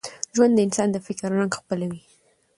[0.35, 2.01] ژوند د انسان د فکر رنګ خپلوي.